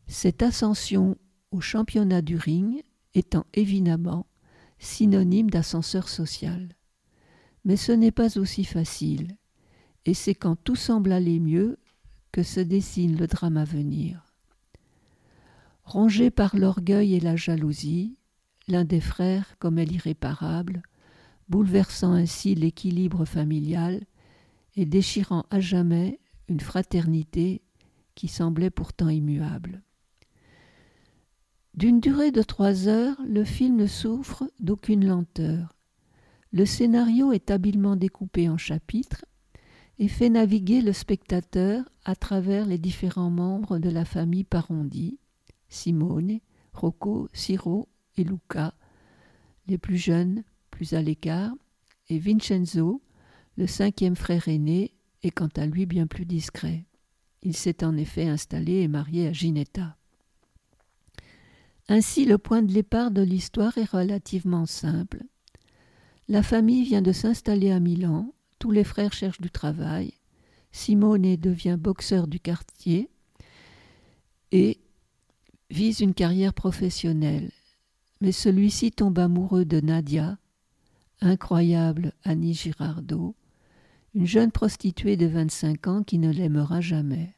Cette 0.07 0.41
ascension 0.41 1.17
au 1.51 1.61
championnat 1.61 2.21
du 2.21 2.35
ring 2.35 2.81
étant 3.13 3.45
évidemment 3.53 4.25
synonyme 4.79 5.49
d'ascenseur 5.49 6.09
social. 6.09 6.69
Mais 7.65 7.75
ce 7.75 7.91
n'est 7.91 8.11
pas 8.11 8.37
aussi 8.37 8.63
facile, 8.63 9.37
et 10.05 10.13
c'est 10.13 10.35
quand 10.35 10.55
tout 10.55 10.75
semble 10.75 11.11
aller 11.11 11.39
mieux 11.39 11.77
que 12.31 12.43
se 12.43 12.59
dessine 12.59 13.17
le 13.17 13.27
drame 13.27 13.57
à 13.57 13.65
venir. 13.65 14.25
Rongé 15.83 16.29
par 16.29 16.55
l'orgueil 16.55 17.15
et 17.15 17.19
la 17.19 17.35
jalousie, 17.35 18.15
l'un 18.67 18.85
des 18.85 19.01
frères 19.01 19.57
commet 19.57 19.85
l'irréparable, 19.85 20.83
bouleversant 21.47 22.13
ainsi 22.13 22.53
l'équilibre 22.53 23.25
familial 23.25 24.03
et 24.75 24.85
déchirant 24.85 25.45
à 25.49 25.59
jamais 25.59 26.19
une 26.47 26.59
fraternité 26.59 27.61
qui 28.15 28.27
semblait 28.27 28.69
pourtant 28.69 29.09
immuable. 29.09 29.81
D'une 31.73 31.99
durée 31.99 32.31
de 32.31 32.41
trois 32.41 32.87
heures, 32.87 33.17
le 33.27 33.43
film 33.43 33.77
ne 33.77 33.87
souffre 33.87 34.43
d'aucune 34.59 35.07
lenteur. 35.07 35.75
Le 36.51 36.65
scénario 36.65 37.31
est 37.31 37.51
habilement 37.51 37.95
découpé 37.95 38.49
en 38.49 38.57
chapitres 38.57 39.25
et 39.99 40.07
fait 40.07 40.29
naviguer 40.29 40.81
le 40.81 40.93
spectateur 40.93 41.83
à 42.05 42.15
travers 42.15 42.65
les 42.65 42.77
différents 42.77 43.29
membres 43.29 43.79
de 43.79 43.89
la 43.89 44.05
famille 44.05 44.45
Parondi, 44.45 45.19
Simone, 45.67 46.39
Rocco, 46.73 47.27
Siro 47.33 47.89
et 48.15 48.23
Luca, 48.23 48.73
les 49.67 49.77
plus 49.77 49.97
jeunes, 49.97 50.43
plus 50.71 50.93
à 50.93 51.01
l'écart, 51.01 51.53
et 52.07 52.17
Vincenzo, 52.17 53.01
le 53.57 53.67
cinquième 53.67 54.15
frère 54.15 54.47
aîné, 54.47 54.93
est 55.21 55.31
quant 55.31 55.49
à 55.57 55.65
lui 55.65 55.85
bien 55.85 56.07
plus 56.07 56.25
discret. 56.25 56.85
Il 57.43 57.55
s'est 57.55 57.83
en 57.83 57.97
effet 57.97 58.27
installé 58.27 58.75
et 58.75 58.87
marié 58.87 59.27
à 59.27 59.33
Ginetta. 59.33 59.97
Ainsi, 61.89 62.25
le 62.25 62.37
point 62.37 62.61
de 62.61 62.71
départ 62.71 63.11
de 63.11 63.21
l'histoire 63.21 63.77
est 63.77 63.89
relativement 63.89 64.65
simple. 64.65 65.23
La 66.29 66.41
famille 66.41 66.83
vient 66.83 67.01
de 67.01 67.11
s'installer 67.11 67.71
à 67.71 67.79
Milan, 67.79 68.33
tous 68.59 68.71
les 68.71 68.83
frères 68.83 69.13
cherchent 69.13 69.41
du 69.41 69.49
travail, 69.49 70.13
Simone 70.71 71.35
devient 71.37 71.77
boxeur 71.79 72.27
du 72.27 72.39
quartier 72.39 73.09
et 74.51 74.79
vise 75.69 76.01
une 76.01 76.13
carrière 76.13 76.53
professionnelle. 76.53 77.51
Mais 78.21 78.31
celui-ci 78.31 78.91
tombe 78.91 79.17
amoureux 79.17 79.65
de 79.65 79.79
Nadia, 79.79 80.37
incroyable 81.21 82.13
Annie 82.23 82.53
Girardot, 82.53 83.35
une 84.13 84.25
jeune 84.25 84.51
prostituée 84.51 85.15
de 85.15 85.27
25 85.27 85.87
ans 85.87 86.03
qui 86.03 86.17
ne 86.17 86.31
l'aimera 86.31 86.81
jamais. 86.81 87.35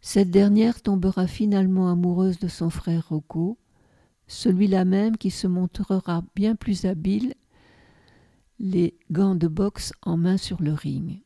Cette 0.00 0.30
dernière 0.30 0.82
tombera 0.82 1.26
finalement 1.26 1.88
amoureuse 1.88 2.38
de 2.38 2.48
son 2.48 2.70
frère 2.70 3.08
Rocco, 3.08 3.56
celui-là 4.26 4.84
même 4.84 5.16
qui 5.16 5.30
se 5.30 5.46
montrera 5.46 6.24
bien 6.34 6.56
plus 6.56 6.84
habile, 6.84 7.34
les 8.62 8.96
gants 9.10 9.34
de 9.34 9.48
boxe 9.48 9.92
en 10.02 10.16
main 10.16 10.36
sur 10.38 10.62
le 10.62 10.72
ring, 10.72 11.20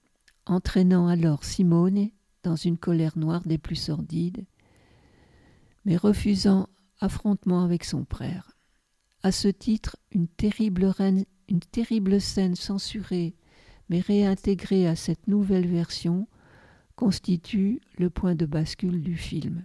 entraînant 0.47 1.07
alors 1.07 1.45
Simone 1.45 2.09
dans 2.43 2.57
une 2.57 2.79
colère 2.79 3.17
noire 3.17 3.47
des 3.47 3.59
plus 3.59 3.77
sordides, 3.77 4.47
mais 5.85 5.97
refusant 5.97 6.69
affrontement 6.99 7.63
avec 7.63 7.85
son 7.85 8.07
frère. 8.07 8.57
À 9.23 9.33
ce 9.33 9.49
titre, 9.49 9.97
une 10.13 10.29
terrible, 10.29 10.87
reine, 10.87 11.27
une 11.49 11.61
terrible 11.61 12.21
scène 12.21 12.57
censurée 12.57 13.37
mais 13.89 14.01
réintégrée 14.01 14.87
à 14.89 14.97
cette 14.97 15.29
nouvelle 15.29 15.67
version 15.67 16.27
constitue 16.97 17.81
le 17.99 18.11
point 18.11 18.35
de 18.35 18.47
bascule 18.47 19.03
du 19.03 19.17
film. 19.17 19.65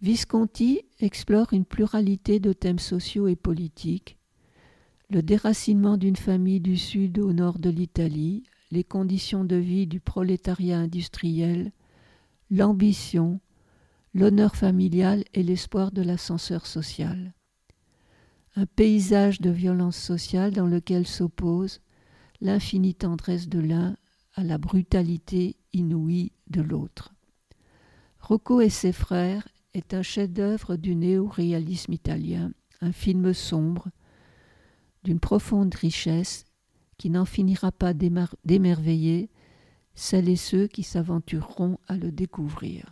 Visconti 0.00 0.82
explore 1.00 1.52
une 1.52 1.64
pluralité 1.64 2.38
de 2.38 2.52
thèmes 2.52 2.78
sociaux 2.78 3.28
et 3.28 3.36
politiques, 3.36 4.18
le 5.08 5.22
déracinement 5.22 5.96
d'une 5.96 6.16
famille 6.16 6.60
du 6.60 6.76
sud 6.76 7.18
au 7.18 7.32
nord 7.32 7.58
de 7.58 7.70
l'Italie, 7.70 8.42
les 8.70 8.84
conditions 8.84 9.44
de 9.44 9.56
vie 9.56 9.86
du 9.86 10.00
prolétariat 10.00 10.78
industriel, 10.78 11.72
l'ambition, 12.50 13.40
l'honneur 14.14 14.56
familial 14.56 15.24
et 15.34 15.42
l'espoir 15.42 15.92
de 15.92 16.02
l'ascenseur 16.02 16.66
social. 16.66 17.34
Un 18.56 18.66
paysage 18.66 19.40
de 19.40 19.50
violence 19.50 19.96
sociale 19.96 20.52
dans 20.52 20.66
lequel 20.66 21.06
s'oppose 21.06 21.80
l'infinie 22.40 22.94
tendresse 22.94 23.48
de 23.48 23.60
l'un 23.60 23.96
à 24.34 24.42
la 24.42 24.58
brutalité 24.58 25.56
inouïe 25.72 26.32
de 26.48 26.62
l'autre. 26.62 27.14
Rocco 28.18 28.60
et 28.60 28.70
ses 28.70 28.92
frères 28.92 29.46
est 29.72 29.94
un 29.94 30.02
chef-d'œuvre 30.02 30.76
du 30.76 30.96
néo-réalisme 30.96 31.92
italien, 31.92 32.52
un 32.80 32.92
film 32.92 33.32
sombre, 33.32 33.88
d'une 35.06 35.20
profonde 35.20 35.72
richesse 35.72 36.44
qui 36.98 37.10
n'en 37.10 37.24
finira 37.24 37.70
pas 37.70 37.94
d'émerveiller 37.94 39.30
celles 39.94 40.28
et 40.28 40.36
ceux 40.36 40.66
qui 40.66 40.82
s'aventureront 40.82 41.78
à 41.86 41.96
le 41.96 42.10
découvrir. 42.10 42.90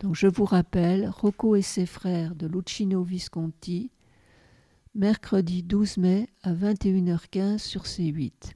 Donc 0.00 0.14
je 0.14 0.26
vous 0.26 0.44
rappelle, 0.44 1.08
Rocco 1.08 1.56
et 1.56 1.62
ses 1.62 1.86
frères 1.86 2.34
de 2.34 2.46
Lucino 2.46 3.02
Visconti, 3.02 3.90
mercredi 4.94 5.62
12 5.62 5.96
mai 5.96 6.28
à 6.42 6.52
21h15 6.52 7.58
sur 7.58 7.84
C8. 7.84 8.52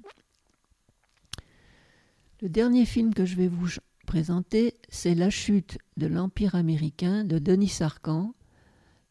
Le 2.43 2.51
dernier 2.51 2.85
film 2.85 3.15
que 3.15 3.25
je 3.25 3.37
vais 3.37 3.49
vous 3.49 3.69
présenter, 4.07 4.75
c'est 4.91 5.15
La 5.15 5.31
chute 5.31 5.79
de 5.97 6.09
l'Empire 6.09 6.57
américain 6.57 7.25
de 7.25 7.39
Denis 7.39 7.69
Sarkhan, 7.69 8.35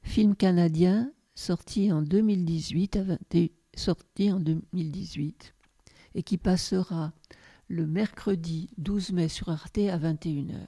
film 0.04 0.36
canadien 0.36 1.12
sorti 1.36 1.92
en 1.92 2.02
2018, 2.02 3.00
sorti 3.76 4.32
en 4.32 4.40
2018 4.40 5.56
et 6.16 6.24
qui 6.24 6.38
passera 6.38 7.14
le 7.68 7.88
mercredi 7.88 8.70
12 8.78 9.14
mai 9.14 9.28
sur 9.28 9.50
Arte 9.50 9.80
à 9.80 9.98
21h. 9.98 10.68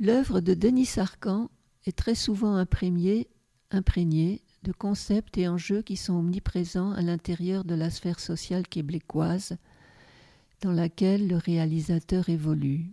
L'œuvre 0.00 0.40
de 0.40 0.54
Denis 0.54 0.86
Sarkhan 0.86 1.48
est 1.86 1.96
très 1.96 2.14
souvent 2.14 2.56
imprégnée 2.56 3.28
de 3.70 4.72
concepts 4.72 5.38
et 5.38 5.48
enjeux 5.48 5.82
qui 5.82 5.96
sont 5.96 6.14
omniprésents 6.14 6.92
à 6.92 7.02
l'intérieur 7.02 7.64
de 7.64 7.74
la 7.74 7.90
sphère 7.90 8.20
sociale 8.20 8.66
québécoise 8.66 9.56
dans 10.62 10.72
laquelle 10.72 11.28
le 11.28 11.36
réalisateur 11.36 12.28
évolue. 12.28 12.92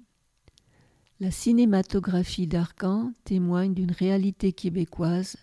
La 1.22 1.30
cinématographie 1.30 2.48
d'Arcan 2.48 3.14
témoigne 3.26 3.76
d'une 3.76 3.92
réalité 3.92 4.54
québécoise 4.54 5.38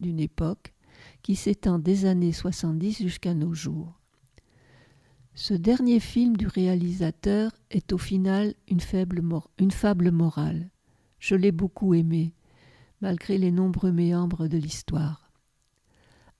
d'une 0.00 0.18
époque 0.18 0.72
qui 1.20 1.36
s'étend 1.36 1.78
des 1.78 2.06
années 2.06 2.32
70 2.32 3.02
jusqu'à 3.02 3.34
nos 3.34 3.52
jours. 3.52 4.00
Ce 5.34 5.52
dernier 5.52 6.00
film 6.00 6.38
du 6.38 6.46
réalisateur 6.46 7.52
est 7.70 7.92
au 7.92 7.98
final 7.98 8.54
une, 8.66 8.80
fable 8.80 9.20
morale. 10.10 10.70
Je 11.18 11.34
l'ai 11.34 11.52
beaucoup 11.52 11.92
aimé, 11.92 12.32
malgré 13.02 13.36
les 13.36 13.52
nombreux 13.52 13.92
méandres 13.92 14.48
de 14.48 14.56
l'histoire. 14.56 15.30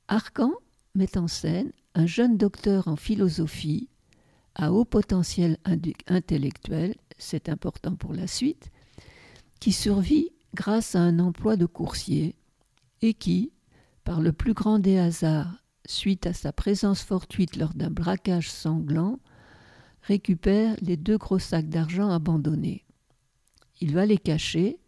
Arcan 0.08 0.54
met 0.94 1.18
en 1.18 1.28
scène 1.28 1.70
un 1.94 2.06
jeune 2.06 2.38
docteur 2.38 2.88
en 2.88 2.96
philosophie 2.96 3.89
à 4.61 4.73
haut 4.73 4.85
potentiel 4.85 5.57
intellectuel, 6.07 6.94
c'est 7.16 7.49
important 7.49 7.96
pour 7.96 8.12
la 8.12 8.27
suite, 8.27 8.70
qui 9.59 9.73
survit 9.73 10.33
grâce 10.55 10.94
à 10.94 11.01
un 11.01 11.18
emploi 11.18 11.57
de 11.57 11.64
coursier 11.64 12.37
et 13.01 13.14
qui, 13.14 13.53
par 14.05 14.20
le 14.20 14.33
plus 14.33 14.53
grand 14.53 14.79
des 14.79 14.99
hasards, 14.99 15.64
suite 15.87 16.27
à 16.27 16.35
sa 16.35 16.53
présence 16.53 17.03
fortuite 17.03 17.57
lors 17.57 17.73
d'un 17.73 17.90
braquage 17.90 18.51
sanglant, 18.51 19.18
récupère 20.03 20.77
les 20.83 20.99
deux 20.99 21.16
gros 21.16 21.38
sacs 21.38 21.70
d'argent 21.70 22.11
abandonnés. 22.11 22.85
Il 23.81 23.94
va 23.94 24.05
les 24.05 24.18
cacher 24.18 24.79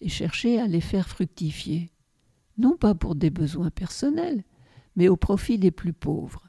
et 0.00 0.08
chercher 0.08 0.58
à 0.58 0.66
les 0.66 0.80
faire 0.80 1.06
fructifier, 1.06 1.90
non 2.56 2.78
pas 2.78 2.94
pour 2.94 3.14
des 3.14 3.30
besoins 3.30 3.70
personnels, 3.70 4.42
mais 4.96 5.08
au 5.08 5.16
profit 5.16 5.58
des 5.58 5.70
plus 5.70 5.92
pauvres. 5.92 6.48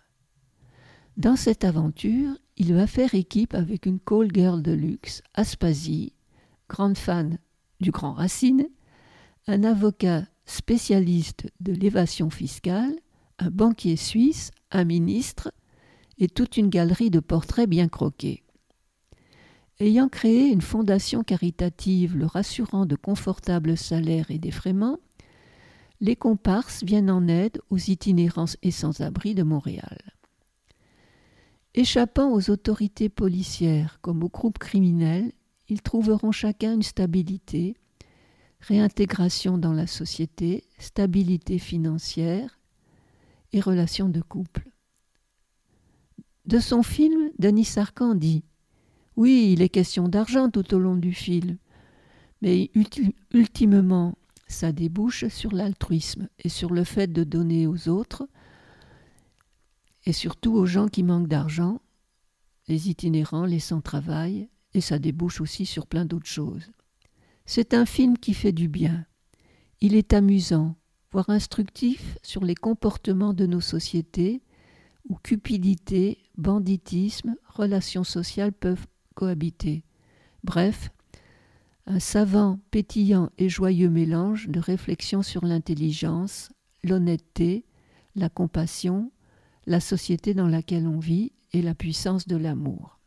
Dans 1.18 1.36
cette 1.36 1.66
aventure, 1.66 2.38
il 2.60 2.74
va 2.74 2.88
faire 2.88 3.16
équipe 3.16 3.54
avec 3.54 3.86
une 3.86 4.00
call 4.00 4.28
girl 4.34 4.62
de 4.62 4.74
luxe, 4.74 5.24
Aspasie, 5.34 6.14
grande 6.68 6.98
fan 6.98 7.40
du 7.80 7.90
grand 7.90 8.14
Racine, 8.14 8.68
un 9.48 9.64
avocat 9.64 10.26
spécialiste 10.46 11.48
de 11.62 11.72
l'évasion 11.72 12.30
fiscale, 12.30 12.94
un 13.40 13.50
banquier 13.50 13.96
suisse, 13.96 14.52
un 14.72 14.84
ministre 14.84 15.54
et 16.18 16.28
toute 16.28 16.58
une 16.58 16.68
galerie 16.68 17.10
de 17.10 17.22
portraits 17.22 17.70
bien 17.70 17.88
croqués. 17.88 18.44
Ayant 19.80 20.10
créé 20.10 20.50
une 20.50 20.62
fondation 20.62 21.24
caritative 21.24 22.18
le 22.18 22.26
rassurant 22.26 22.86
de 22.86 22.98
confortables 22.98 23.78
salaires 23.78 24.30
et 24.30 24.38
d'effraiements, 24.38 25.00
les 26.02 26.18
comparses 26.18 26.84
viennent 26.84 27.12
en 27.12 27.30
aide 27.30 27.62
aux 27.70 27.78
itinérants 27.78 28.46
et 28.62 28.72
sans-abri 28.72 29.34
de 29.34 29.44
Montréal. 29.44 30.19
Échappant 31.76 32.34
aux 32.34 32.50
autorités 32.50 33.10
policières 33.10 34.00
comme 34.02 34.24
aux 34.24 34.30
groupes 34.30 34.58
criminels, 34.58 35.32
ils 35.68 35.84
trouveront 35.84 36.32
chacun 36.32 36.74
une 36.74 36.82
stabilité, 36.82 37.76
réintégration 38.60 39.58
dans 39.60 39.74
la 39.74 39.86
société, 39.86 40.64
stabilité 40.80 41.60
financière 41.60 42.60
et 43.54 43.62
relations 43.62 44.10
de 44.10 44.22
couple. 44.22 44.72
De 46.46 46.60
son 46.60 46.82
film, 46.82 47.30
Denis 47.38 47.66
Sarkhan 47.66 48.16
dit 48.16 48.44
Oui, 49.16 49.52
il 49.54 49.62
est 49.62 49.70
question 49.70 50.10
d'argent 50.10 50.50
tout 50.50 50.74
au 50.74 50.80
long 50.80 50.96
du 50.96 51.14
film, 51.14 51.58
mais 52.42 52.72
ultimement, 53.32 54.18
ça 54.48 54.72
débouche 54.72 55.28
sur 55.28 55.54
l'altruisme 55.54 56.30
et 56.40 56.50
sur 56.50 56.74
le 56.74 56.84
fait 56.84 57.14
de 57.14 57.24
donner 57.24 57.68
aux 57.68 57.88
autres 57.90 58.28
et 60.10 60.14
surtout 60.14 60.56
aux 60.56 60.66
gens 60.66 60.88
qui 60.88 61.04
manquent 61.04 61.28
d'argent, 61.28 61.82
les 62.68 62.90
itinérants, 62.90 63.46
les 63.46 63.60
sans-travail, 63.60 64.50
et 64.74 64.82
ça 64.82 64.98
débouche 64.98 65.40
aussi 65.40 65.68
sur 65.68 65.86
plein 65.86 66.04
d'autres 66.04 66.26
choses. 66.26 66.72
C'est 67.46 67.76
un 67.76 67.86
film 67.86 68.18
qui 68.18 68.34
fait 68.34 68.52
du 68.52 68.68
bien. 68.68 69.06
Il 69.82 69.94
est 69.94 70.14
amusant, 70.14 70.76
voire 71.12 71.30
instructif 71.30 72.18
sur 72.24 72.44
les 72.44 72.56
comportements 72.56 73.36
de 73.36 73.46
nos 73.46 73.62
sociétés 73.62 74.42
où 75.08 75.16
cupidité, 75.22 76.18
banditisme, 76.40 77.36
relations 77.48 78.04
sociales 78.04 78.54
peuvent 78.54 78.88
cohabiter. 79.14 79.84
Bref, 80.44 80.90
un 81.86 82.00
savant, 82.00 82.60
pétillant 82.72 83.30
et 83.38 83.48
joyeux 83.48 83.90
mélange 83.92 84.50
de 84.50 84.60
réflexion 84.60 85.22
sur 85.22 85.46
l'intelligence, 85.46 86.52
l'honnêteté, 86.84 87.64
la 88.16 88.30
compassion, 88.30 89.12
la 89.66 89.80
société 89.80 90.34
dans 90.34 90.48
laquelle 90.48 90.88
on 90.88 91.00
vit 91.00 91.32
et 91.54 91.62
la 91.62 91.76
puissance 91.76 92.28
de 92.28 92.36
l'amour. 92.36 93.00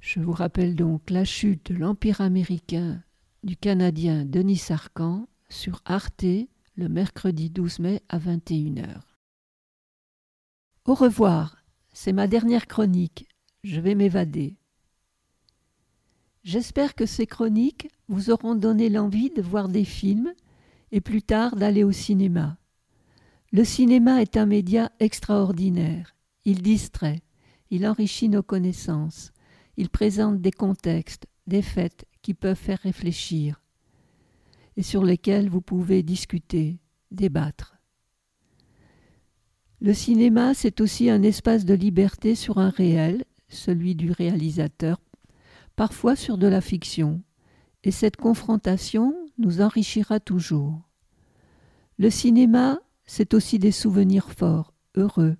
Je 0.00 0.20
vous 0.20 0.32
rappelle 0.32 0.74
donc 0.74 1.10
la 1.10 1.24
chute 1.24 1.72
de 1.72 1.78
l'Empire 1.78 2.20
américain 2.20 3.02
du 3.44 3.56
Canadien 3.56 4.24
Denis 4.24 4.62
Arcan 4.70 5.28
sur 5.48 5.82
Arte 5.84 6.24
le 6.76 6.88
mercredi 6.88 7.50
12 7.50 7.78
mai 7.80 8.02
à 8.08 8.18
21h. 8.18 9.00
Au 10.86 10.94
revoir, 10.94 11.56
c'est 11.92 12.12
ma 12.12 12.26
dernière 12.26 12.66
chronique, 12.66 13.28
je 13.62 13.80
vais 13.80 13.94
m'évader. 13.94 14.56
J'espère 16.42 16.94
que 16.94 17.04
ces 17.04 17.26
chroniques 17.26 17.90
vous 18.08 18.30
auront 18.30 18.54
donné 18.54 18.88
l'envie 18.88 19.30
de 19.30 19.42
voir 19.42 19.68
des 19.68 19.84
films 19.84 20.32
et 20.90 21.02
plus 21.02 21.22
tard 21.22 21.54
d'aller 21.56 21.84
au 21.84 21.92
cinéma. 21.92 22.56
Le 23.52 23.64
cinéma 23.64 24.22
est 24.22 24.36
un 24.36 24.46
média 24.46 24.92
extraordinaire. 25.00 26.14
Il 26.44 26.62
distrait, 26.62 27.20
il 27.70 27.86
enrichit 27.86 28.28
nos 28.28 28.44
connaissances, 28.44 29.32
il 29.76 29.90
présente 29.90 30.40
des 30.40 30.52
contextes, 30.52 31.26
des 31.48 31.62
faits 31.62 32.06
qui 32.22 32.32
peuvent 32.34 32.56
faire 32.56 32.78
réfléchir 32.78 33.60
et 34.76 34.82
sur 34.82 35.04
lesquels 35.04 35.48
vous 35.48 35.60
pouvez 35.60 36.02
discuter, 36.02 36.78
débattre. 37.10 37.76
Le 39.80 39.94
cinéma, 39.94 40.54
c'est 40.54 40.80
aussi 40.80 41.10
un 41.10 41.22
espace 41.22 41.64
de 41.64 41.74
liberté 41.74 42.34
sur 42.34 42.58
un 42.58 42.70
réel, 42.70 43.24
celui 43.48 43.94
du 43.94 44.12
réalisateur, 44.12 45.00
parfois 45.74 46.14
sur 46.14 46.38
de 46.38 46.46
la 46.46 46.60
fiction, 46.60 47.22
et 47.82 47.90
cette 47.90 48.16
confrontation 48.16 49.14
nous 49.38 49.60
enrichira 49.60 50.20
toujours. 50.20 50.80
Le 51.98 52.10
cinéma, 52.10 52.80
c'est 53.12 53.34
aussi 53.34 53.58
des 53.58 53.72
souvenirs 53.72 54.30
forts, 54.30 54.72
heureux, 54.94 55.36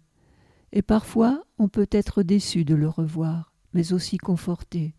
et 0.73 0.83
parfois 0.83 1.45
on 1.57 1.69
peut 1.69 1.87
être 1.93 2.25
déçu 2.25 2.65
de 2.65 2.75
le 2.75 2.89
revoir, 2.89 3.55
mais 3.75 3.93
aussi 3.93 4.17
conforté. 4.17 4.97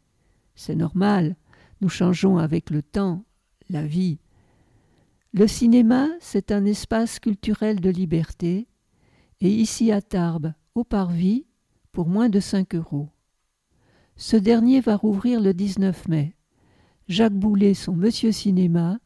C'est 0.55 0.77
normal, 0.77 1.35
nous 1.81 1.89
changeons 1.89 2.37
avec 2.37 2.69
le 2.69 2.81
temps, 2.81 3.25
la 3.69 3.85
vie. 3.85 4.19
Le 5.33 5.47
cinéma, 5.47 6.07
c'est 6.21 6.49
un 6.53 6.63
espace 6.63 7.19
culturel 7.19 7.81
de 7.81 7.89
liberté, 7.89 8.69
et 9.41 9.51
ici 9.51 9.91
à 9.91 10.01
Tarbes, 10.01 10.53
au 10.73 10.85
Parvis, 10.85 11.45
pour 11.91 12.07
moins 12.07 12.29
de 12.29 12.39
5 12.39 12.75
euros. 12.75 13.09
Ce 14.15 14.37
dernier 14.37 14.79
va 14.79 14.95
rouvrir 14.95 15.41
le 15.41 15.53
19 15.53 16.07
mai. 16.07 16.37
Jacques 17.09 17.33
Boulet, 17.33 17.73
son 17.73 17.97
Monsieur 17.97 18.31
Cinéma, 18.31 18.97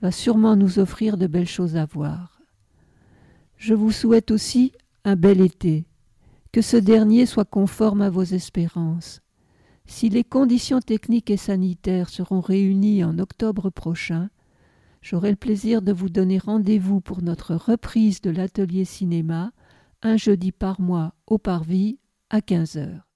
va 0.00 0.10
sûrement 0.10 0.56
nous 0.56 0.78
offrir 0.78 1.18
de 1.18 1.26
belles 1.26 1.46
choses 1.46 1.76
à 1.76 1.84
voir. 1.84 2.37
Je 3.58 3.74
vous 3.74 3.90
souhaite 3.90 4.30
aussi 4.30 4.72
un 5.04 5.16
bel 5.16 5.40
été, 5.40 5.84
que 6.52 6.62
ce 6.62 6.76
dernier 6.76 7.26
soit 7.26 7.44
conforme 7.44 8.02
à 8.02 8.08
vos 8.08 8.22
espérances. 8.22 9.20
Si 9.84 10.08
les 10.08 10.22
conditions 10.22 10.80
techniques 10.80 11.30
et 11.30 11.36
sanitaires 11.36 12.08
seront 12.08 12.40
réunies 12.40 13.02
en 13.02 13.18
octobre 13.18 13.70
prochain, 13.70 14.30
j'aurai 15.02 15.30
le 15.30 15.36
plaisir 15.36 15.82
de 15.82 15.92
vous 15.92 16.08
donner 16.08 16.38
rendez-vous 16.38 17.00
pour 17.00 17.20
notre 17.20 17.56
reprise 17.56 18.20
de 18.20 18.30
l'atelier 18.30 18.84
cinéma 18.84 19.50
un 20.02 20.16
jeudi 20.16 20.52
par 20.52 20.80
mois 20.80 21.14
au 21.26 21.38
Parvis 21.38 21.98
à 22.30 22.40
15 22.40 22.76
heures. 22.76 23.07